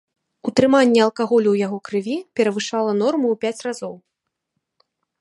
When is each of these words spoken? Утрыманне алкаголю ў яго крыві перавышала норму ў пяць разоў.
Утрыманне 0.51 1.01
алкаголю 1.07 1.49
ў 1.51 1.57
яго 1.67 1.77
крыві 1.91 2.17
перавышала 2.39 2.91
норму 3.05 3.27
ў 3.37 3.45
пяць 3.45 3.63
разоў. 3.71 3.93